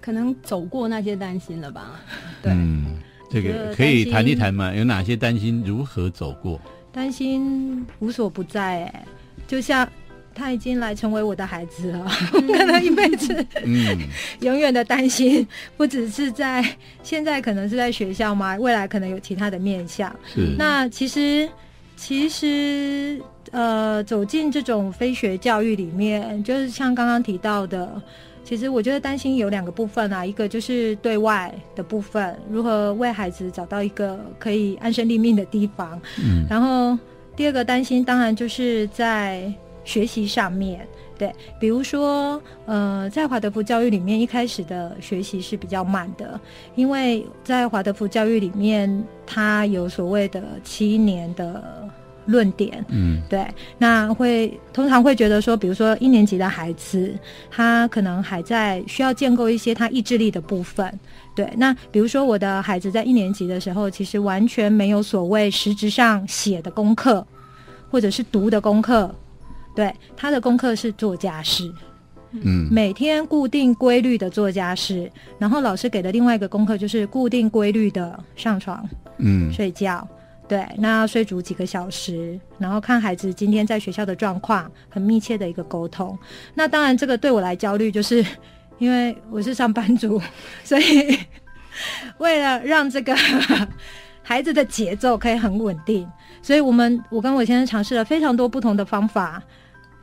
[0.00, 2.00] 可能走过那些担心了吧？
[2.42, 2.98] 对，嗯，
[3.30, 4.74] 这个可以谈一谈吗？
[4.74, 5.62] 有哪些担心？
[5.64, 6.60] 如何走过？
[6.90, 9.06] 担心无所不在，哎，
[9.46, 9.88] 就像
[10.34, 13.98] 他已经来成为我的孩子了， 可能一辈子，嗯，
[14.40, 16.64] 永远的担心，不只是在
[17.02, 20.14] 现在，可能是在学校嘛，未来可能有其他的面向。
[20.32, 21.48] 是，那其实，
[21.96, 28.00] 其实，呃，走进这种非学教育里面，就是像刚刚提到的。
[28.42, 36.00] 其实我觉得担心有两个部分啊，一个就是对外的部分，如何为孩子找到一个可以安身立命的地方。
[36.20, 36.98] 嗯，然后
[37.36, 39.52] 第二个担心当然就是在
[39.84, 40.86] 学习上面，
[41.18, 46.40] 对，比如说，呃，在华德福教育里面，一开始的学习是比较慢的，
[46.74, 51.88] 因为在华德福教育里面，它有所谓的七年的。
[52.26, 53.44] 论点，嗯，对，
[53.76, 57.12] 那会通常会觉得说，比如说一年级的孩子，
[57.50, 60.86] 他可能还在需要建构一些他意志力的部分，
[61.34, 61.50] 对。
[61.56, 67.26] 那比如说我的孩子在一年级的时候，其实完全没有所谓实质上写的功课，
[67.90, 69.12] 或者是读的功课，
[69.80, 71.72] 对，他的功课是做家事，
[72.32, 80.06] 嗯，每天固定规律的做家事，然后老师给的另外一个功课就是固定规律的上床，嗯，睡觉。
[80.46, 86.18] 对，那要睡足几个小时，然后看孩子今天在学校的状况，很密切的一个沟通。
[86.52, 88.22] 那当然，这个对我来焦虑，就是
[88.76, 90.20] 因为我是上班族，
[90.62, 91.18] 所以
[92.18, 93.16] 为了让这个
[94.22, 96.06] 孩子的节奏可以很稳定，
[96.42, 99.42] 所以我们我跟我先生尝试了非常多不同的方法，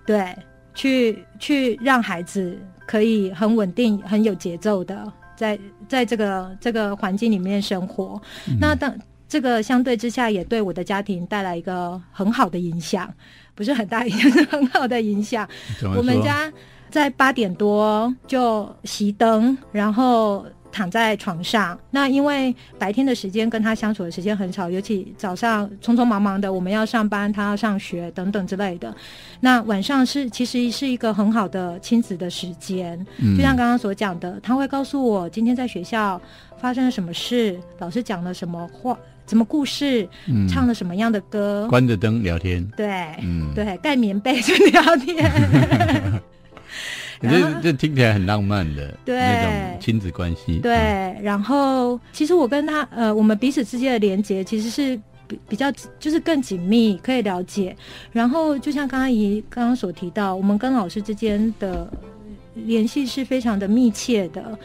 [0.07, 0.35] 对，
[0.73, 8.19] 去去让孩子可以很稳定、很有节奏的在在这个这个环境里面生活。
[8.59, 8.91] 那当
[9.27, 13.13] 这个相对之下也对我的家庭带来一个很好的影响，
[13.53, 15.47] 不是很大影响， 是很好的影响。
[15.97, 16.51] 我们家
[16.89, 20.45] 在八点多就熄灯，然后
[20.77, 21.75] 躺在床上。
[21.89, 28.95] 那因为白天的时间跟他相处的时间很少，尤其早上匆匆忙忙的，我们要上班，他要上学等等之类的。
[29.39, 33.03] 那晚上是其实是一个很好的亲子的时间，
[33.35, 36.21] 就像刚刚所讲的，他会告诉我今天在学校
[36.59, 38.95] 发生了什么事，老师讲了什么话。
[39.27, 40.07] 什么故事？
[40.47, 41.67] 唱了什么样的歌？
[41.69, 42.65] 关着灯聊天。
[42.77, 42.87] 对，
[43.21, 45.29] 嗯，对，盖棉被就聊天。
[47.21, 50.59] 这这听起来很浪漫的那种亲子关系。
[50.59, 57.75] 对，然后其实我跟他呃，我们彼此之间的连接其实是比比较就是更紧密，可以了解。
[58.11, 61.91] 然后就像刚刚姨刚刚所提到，我们跟老师之间的
[62.53, 64.57] 联系是非常的密切的。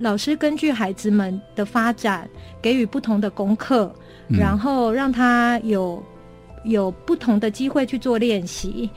[0.00, 2.28] 老师根据孩子们的发展，
[2.60, 3.90] 给予不同的功课，
[4.28, 6.02] 然后让他有
[6.64, 8.90] 有不同的机会去做练习，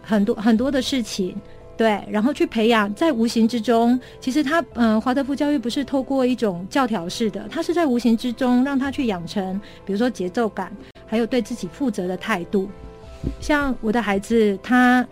[0.00, 1.34] 很多很多的事情，
[1.82, 10.70] 对，然后去培养，在无形之中，其实他嗯，华德福教育不是透过一种教条式的，他是在无形之中让他去养成，比如说节奏感，
[11.06, 12.68] 还有对自己负责的态度。
[13.40, 15.04] 像我的孩子，他。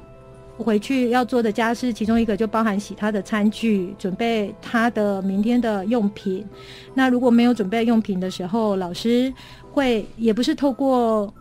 [0.59, 6.47] 回去要做的家事，其中一个就包含洗他的餐具，准备他的明天的用品。
[6.93, 9.33] 那如果没有准备用品的时候，老师
[9.73, 11.33] 会也不是透过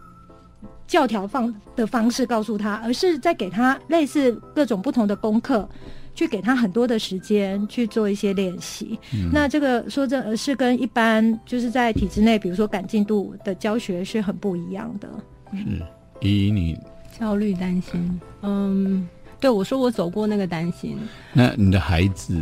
[0.90, 5.70] 教条方的方式告诉他，而是在给他类似各种不同的功课，
[6.16, 9.00] 去给他很多的时间去做一些练习。
[9.32, 15.08] 那这个说这是跟一般就是在体制内，比如说赶进度的教学是很不一样的。
[15.54, 15.82] 是，
[16.20, 16.78] 以你。
[17.20, 19.06] 焦虑、担心，嗯，
[19.42, 20.98] 对我说，我走过那个担心。
[21.34, 22.42] 那你的孩子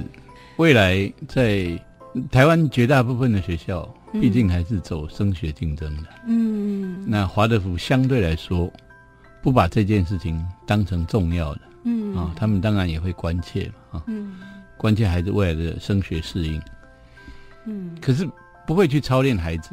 [0.58, 1.68] 未来在
[2.30, 6.10] 台湾绝大部分的学校，毕竟还是走升学竞争的。
[6.28, 8.72] 嗯，那华德福相对来说
[9.42, 11.62] 不把这件事情当成重要的。
[11.84, 14.00] 嗯啊，他们当然也会关切嘛。
[14.00, 14.36] 啊，嗯，
[14.78, 16.62] 关切孩子未来的升学适应。
[17.66, 18.28] 嗯，可是
[18.66, 19.72] 不会去操练孩子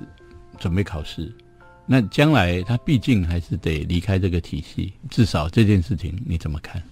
[0.59, 1.33] 准备考试。
[1.87, 6.83] 那将来他毕竟还是得离开这个体系，至少这件事情你怎么看？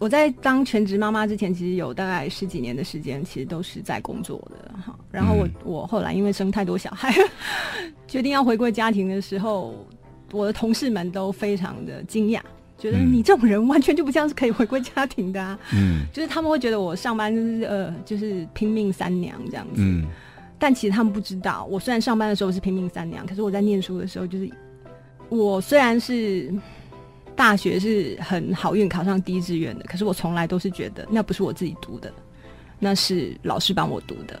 [0.00, 4.98] 我在当全职妈妈之前，其实有大概十几年的时间，其实都是在工作的哈。
[5.12, 7.14] 然后我我后来因为生太多小孩，
[8.08, 9.86] 决定要回归家庭的时候，
[10.32, 12.40] 我的同事们都非常的惊讶，
[12.78, 15.58] 觉得你这种人完全就不像是可以回归家庭的啊。
[15.74, 19.82] 嗯， 就是他们会觉得我上班就是呃，就是拼命三娘这样子。
[19.82, 20.06] 嗯。
[20.58, 24.50] 但其实他们不知道，我虽然上班的时候是拼命三娘，可是我在念书的时候，就是
[25.30, 26.52] 我虽然是
[27.40, 32.12] 大学是很好运考上第一志愿的，可是我从来都是觉得那不是我自己读的，
[32.78, 34.38] 那是老师帮我读的。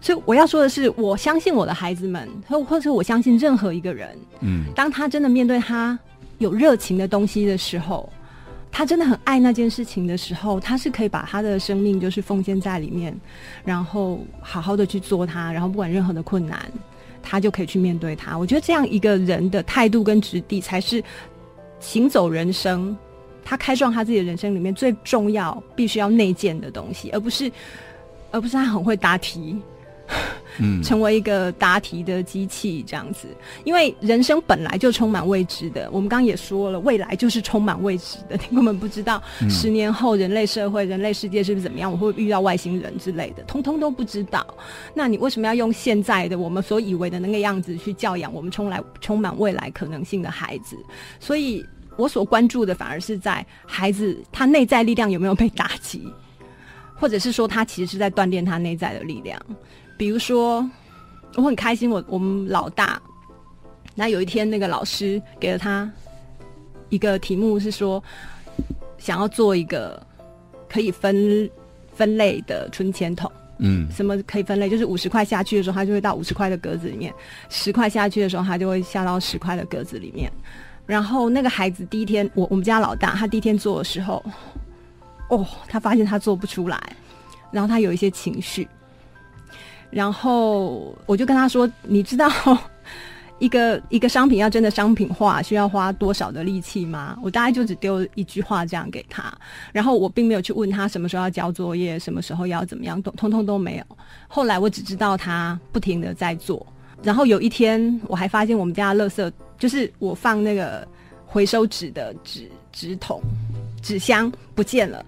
[0.00, 5.98] 所以我要说的是，我相信我的孩子们，或或者我相信任何一个人，嗯，当他真的面对他
[6.38, 8.10] 有热情的东西的时候，
[8.72, 13.14] 他真的很爱那件事情的时候，他是可以把他的生命就是奉献在里面，
[13.66, 16.72] 然后好好的去做他，然后不管任何的困难，
[17.22, 18.38] 他就可以去面对他。
[18.38, 21.04] 我觉得这样一个人的态度跟质地，才是
[21.80, 22.96] 行走人生，
[23.44, 27.50] 他开创他自己的人生里面最重要、必须要内建的东西，而不是，
[28.30, 29.60] 而不是他很会答题。
[30.58, 33.28] 嗯，成为一个答题的机器这样子，
[33.64, 35.88] 因为人生本来就充满未知的。
[35.92, 44.46] 我们刚刚也说了，未来就是充满未知的， 你根本不知道十年后人类社会、人类世界是不是怎么样，我会遇到外星人之类的，通通都不知道。
[44.94, 50.76] 那你为什么要用现在的我们所以为的那个样子去教养我们充来充满未来可能性的孩子？
[51.18, 51.64] 所以
[51.96, 56.08] 我所关注的反而是在孩子他内在力量有没有被打击，
[56.94, 59.40] 或者是说他其实是在锻炼他内在的力量。
[60.00, 60.66] 比如说，
[61.34, 62.98] 我很开心，我我们老大，
[63.94, 65.86] 那有一天那个老师给了他
[66.88, 68.02] 一个题目，是说
[68.96, 70.02] 想要做一个
[70.70, 71.46] 可以分
[71.92, 73.30] 分类的存钱筒。
[73.58, 74.70] 嗯，什么可以分类？
[74.70, 77.12] 就是五十块下去的时候，他就会到五十块的格子里面；
[77.50, 80.32] 十块下去的时候，他就会下到十块的格子里面。
[80.86, 84.24] 然后那个孩子第一天，我我们家老大，他第一天做的时候，
[85.28, 86.96] 哦，他发现他做不出来，
[87.50, 88.66] 然后他有一些情绪。
[89.90, 92.30] 然后我就跟他说：“你知道
[93.40, 99.32] 一个一个商品要真的商品化需要花多少的力气吗？”我大概就只丢一句话这样给他，
[99.72, 103.84] 然后我并没有去问他什么时候要交作业，什么时候要怎么样，都通通都没有。
[104.28, 106.64] 后来我只知道他不停的在做。
[107.02, 110.86] 然后有一天我还发现我们家的垃圾，就是我放那个
[111.24, 113.20] 回收纸的纸纸筒、
[113.82, 115.04] 纸箱不见了。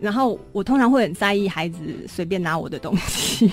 [0.00, 1.78] 然后我通常会很在意孩子
[2.08, 3.50] 随便拿我的东西。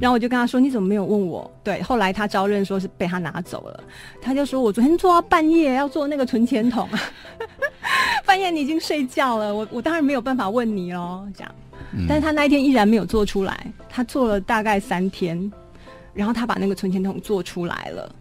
[0.00, 3.84] 然后我就跟他说：“你怎么没有问我？”对，后来他招认说是被他拿走了。
[4.20, 6.88] 他就说：“我昨天做到半夜要做那个存钱筒，
[8.26, 11.54] 半夜你已经睡觉了，我我当然没有办法问你喽。”这样，
[12.08, 13.66] 但是他那一天依然没有做出来。
[13.88, 15.50] 他做了大概三天，
[16.14, 18.14] 然后他把那个存钱筒做出来了。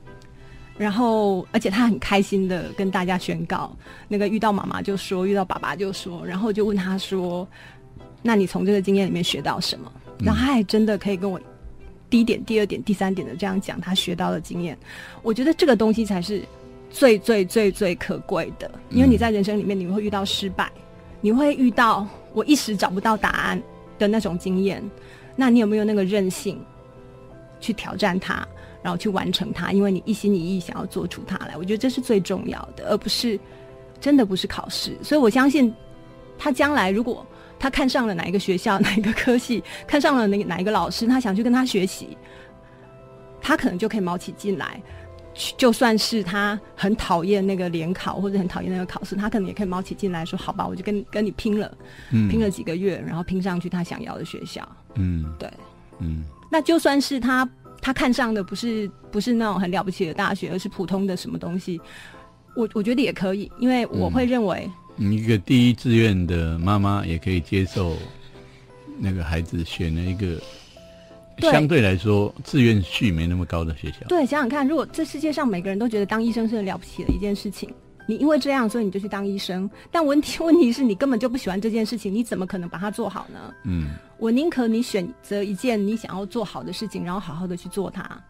[0.78, 3.72] 然后，而且他很开心的跟大家宣告：
[4.08, 6.26] 那个遇到妈妈就说，遇到爸爸就说。
[6.26, 7.48] 然后就问他说
[8.24, 9.92] ：“那你从这个经验里面学到什么？”
[10.24, 11.40] 然后他还真的可以跟我
[12.10, 14.78] 第一点、第二点、第三点的这样讲他学到的经验。
[15.22, 16.44] 我觉得这个东西才是
[16.90, 20.72] 最最最最可贵的，因为你在人生里面你会遇到失败，
[21.22, 23.62] 你会遇到我一时找不到答案
[23.98, 24.84] 的那种经验。
[25.36, 26.60] 那你有没有那个韧性
[27.60, 28.46] 去挑战它，
[28.84, 29.72] 然后去完成它？
[29.72, 33.40] 因为你一心一意想要做出它来，我觉得这是最重要的，而不是
[34.00, 34.98] 真的不是考试。
[35.02, 35.74] 所以我相信
[36.38, 37.26] 他将来如果。
[37.62, 42.18] 他看上了哪一个学校， 哪一个科系，看上了哪哪一个老师，他想去跟他学习，
[43.40, 44.82] 他可能就可以卯起劲来。
[45.58, 51.72] 就算是他很讨厌那个联考或者很讨厌那个考试，他可能也可以卯起劲来说：“好吧，我就跟跟你拼了，
[52.10, 55.50] 嗯拼了几个月，然后拼上去他想要的学校。”嗯，对，
[56.00, 56.26] 嗯。
[56.52, 57.48] 那就算是他
[57.80, 61.80] 他看上的不是不是那种很了不起的大学，而是普通的什么东西，
[62.56, 64.70] 我我觉得也可以，因为我会认为。
[64.98, 67.96] 一个第一志愿的妈妈也可以接受
[69.00, 70.40] 那个孩子选了一个
[71.52, 74.06] 相对来说志愿序没那么高的学校。
[74.08, 77.74] 对，想想看，如果这世界上每个人都觉得当医生是很了不起的一件事情，
[78.08, 79.68] 你因为这样，所以你就去当医生。
[79.90, 83.54] 但问题问题是你根本就不喜欢这件事情，你怎么可能把它做好呢？
[83.64, 88.22] 嗯，我宁可你选择一件你想要做好的事情，然后好好的去做它。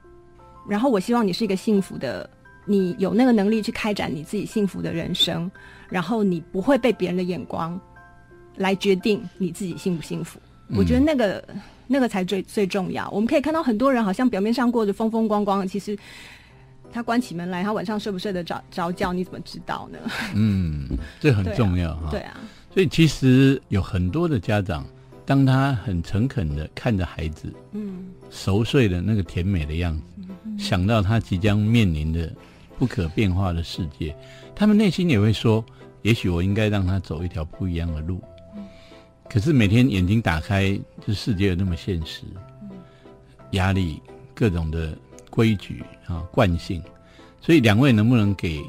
[0.70, 2.30] 然后我希望你是一个幸福的，
[2.66, 5.52] 你有那个能力去开展你自己幸福的人生。
[5.92, 7.80] 然后你不会被别人的眼光
[8.56, 10.40] 来决定你自己幸不幸福。
[10.74, 11.44] 我觉得那个
[11.86, 13.08] 那个才最最重要。
[13.12, 15.98] 我们可以看到很多人好像表面上过着风风光光，其实
[16.94, 20.00] 他关起门来，他晚上睡不睡得着着觉，你怎么知道呢？
[20.34, 20.88] 嗯，
[21.20, 22.10] 这很重要哈。
[22.10, 22.38] 对啊，
[22.74, 24.86] 所以其实有很多的家长，
[25.26, 30.04] 当他很诚恳的看着孩子，嗯，熟睡的那个甜美的样子，
[30.58, 32.32] 想到他即将面临的
[32.82, 34.16] 不可变化的世界，
[34.56, 35.64] 他们内心也会说。
[36.02, 38.20] 也许我应该让他走一条不一样的路，
[39.30, 40.76] 可是每天眼睛打开，
[41.06, 42.24] 这世界有那么现实，
[43.52, 44.02] 压力、
[44.34, 44.98] 各种的
[45.30, 46.82] 规矩啊、惯性，
[47.40, 48.60] 所以两位能不能给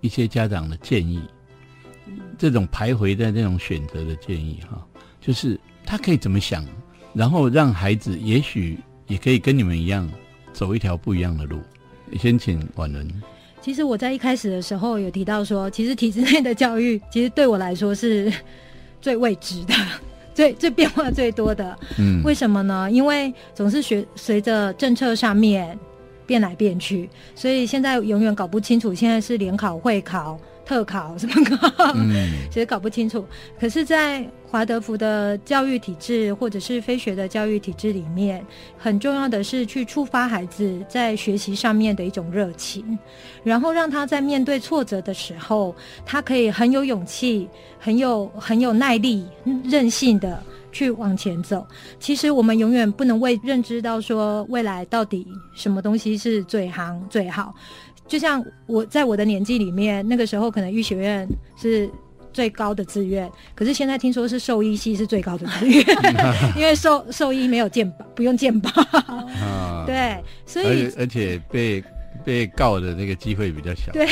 [0.00, 1.20] 一些家长的建议？
[2.38, 4.82] 这种徘徊在这种选择的建议哈，
[5.20, 6.64] 就是他可以怎么想，
[7.12, 10.10] 然后让孩子也许也可以跟你们一样
[10.54, 11.60] 走一条不一样的路。
[12.18, 13.06] 先请婉伦。
[13.68, 18.32] 其实我在一开始的时候有提到说，其实体制内的教育其实对我来说是
[18.98, 19.74] 最未知的、
[20.32, 21.78] 最最变化最多的。
[21.98, 22.90] 嗯，为什么呢？
[22.90, 25.78] 因为总是学随着政策上面
[26.24, 30.40] 变来变去，所以现在永远搞不清楚，现在是联考、会考。
[30.68, 31.94] 特考什么考，
[32.52, 33.24] 其实搞不清楚。
[33.58, 38.44] 可是，在华德福的教育体制或者是非学的教育体制里面，
[38.76, 42.98] 很重要的是去触发孩子在学习上面的一种热情，
[43.42, 47.48] 然后让他在面对挫折的时候，他可以很有勇气、
[47.78, 49.26] 很有很有耐力、
[49.64, 51.66] 任性的去往前走。
[51.98, 57.54] 其实，我们永远不能为认知到说未来到底什么东西是最行最好。
[58.08, 61.88] 就像我在我的年纪里面，那个时候可能医学院是
[62.32, 65.84] 最高的志愿，可是现在听说是兽医系是最高的志愿，
[66.56, 68.70] 因为兽兽医没有健保，不用健保。
[69.86, 71.84] 对，所以而且被
[72.24, 73.92] 被告的那个机会比较小。
[73.92, 74.06] 对，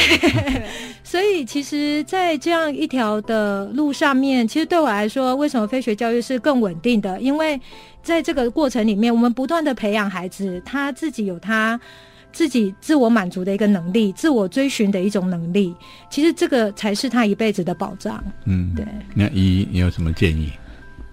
[1.02, 7.18] 所以其实，在这样一条的路上面，其实对我来说，为什么非学教育是更稳定的？
[7.20, 7.58] 因为
[8.02, 11.80] 在这个过程里面，我们不断的培养孩子，他自己有他。
[12.36, 15.74] 自己自我满足的一个能力，自我追寻的一种能力，
[16.10, 18.22] 其实这个才是他一辈子的保障。
[18.44, 18.84] 嗯，对。
[19.14, 20.52] 那一，你有什么建议？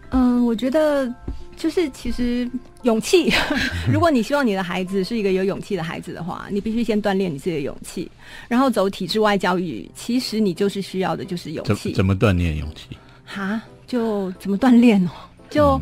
[0.10, 1.10] 嗯，我觉得
[1.56, 2.46] 就是其实
[2.82, 3.32] 勇气。
[3.90, 8.12] 如果你希望你的孩子是一个有勇气的孩子的话，你必须先锻炼你自己的勇气，
[8.50, 9.90] 然后走体制外教育。
[9.96, 11.94] 其实你就是需要的就是勇气。
[11.94, 12.98] 怎么锻炼勇气？
[13.24, 15.12] 哈，就怎么锻炼哦？
[15.50, 15.80] 就。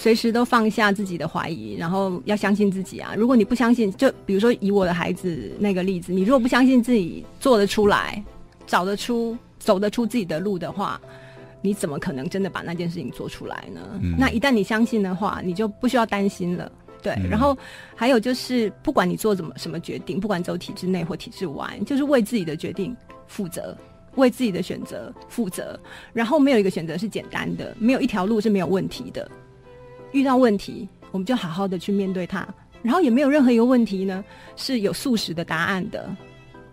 [0.00, 3.12] 随时都放下自己的怀疑，然后要相信自己啊！
[3.14, 8.24] 如果你不相信，就比如说以我的孩子那个例子，你如果不相信自己做得出来、
[8.66, 10.98] 找得出、走得出自己的路的话，
[11.60, 14.00] 你怎么可能真的把那件事情做出来呢？
[14.16, 16.72] 那一旦你相信的话，你就不需要担心了。
[17.02, 17.54] 对，然后
[17.94, 22.96] 还有就是，不管你做怎么什么决定，不管走体制内或体制外，就是为自己的决定
[23.26, 23.76] 负责，
[24.14, 25.78] 为自己的选择负责。
[26.14, 29.30] 然后没有一个选择是简单的，没有一条路是没有问题的。
[30.12, 32.46] 遇到问题，我们就好好的去面对它，
[32.82, 34.24] 然后也没有任何一个问题呢
[34.56, 36.08] 是有素食的答案的。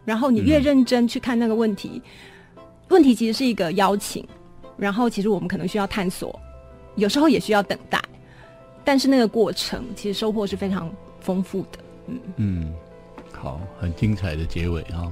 [0.06, 2.02] 然后你越认真去看那个问题，
[2.88, 4.26] 问题其实是一个邀请，
[4.78, 6.40] 然后其实我们可能需要探索，
[6.96, 8.02] 有时候也需要等待，
[8.86, 11.80] 但是那个过程其实收获是非常丰富的。
[12.08, 12.74] 嗯嗯，
[13.34, 15.12] 好，很精彩的结尾哈。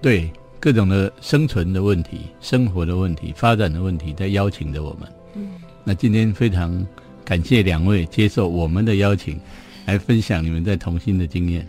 [0.00, 5.12] 对各种的生存的问题、生活的问题、发展的问题，在邀请着我们。
[5.34, 5.50] 嗯，
[5.84, 6.84] 那今天非常。
[7.24, 9.40] 感谢两位接受我们的邀请，
[9.86, 11.66] 来分享你们在童心的经验。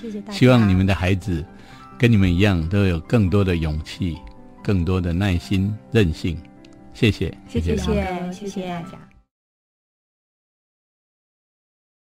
[0.00, 0.38] 谢谢大家。
[0.38, 1.44] 希望你们的孩子
[1.98, 4.16] 跟你们一样，都有更多的勇气、
[4.62, 6.36] 更多的耐心、韧性。
[6.94, 7.76] 谢谢，谢谢，
[8.32, 9.05] 谢谢大家。